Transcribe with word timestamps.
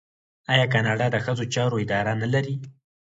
آیا 0.51 0.65
کاناډا 0.73 1.07
د 1.11 1.17
ښځو 1.25 1.45
چارو 1.53 1.77
اداره 1.83 2.13
نلري؟ 2.21 2.55